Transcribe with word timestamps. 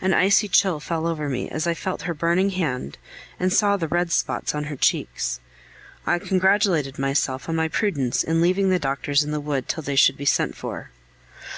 An 0.00 0.14
icy 0.14 0.48
chill 0.48 0.80
fell 0.80 1.06
over 1.06 1.28
me 1.28 1.50
as 1.50 1.66
I 1.66 1.74
felt 1.74 2.00
her 2.08 2.14
burning 2.14 2.48
hand 2.52 2.96
and 3.38 3.52
saw 3.52 3.76
the 3.76 3.86
red 3.86 4.10
spots 4.10 4.54
on 4.54 4.64
her 4.72 4.76
cheeks. 4.76 5.40
I 6.06 6.18
congratulated 6.18 6.98
myself 6.98 7.50
on 7.50 7.56
my 7.56 7.68
prudence 7.68 8.24
in 8.24 8.40
leaving 8.40 8.70
the 8.70 8.78
doctors 8.78 9.24
in 9.24 9.30
the 9.30 9.40
wood 9.40 9.68
till 9.68 9.82
they 9.82 9.94
should 9.94 10.16
be 10.16 10.24
sent 10.24 10.56
for. 10.56 10.88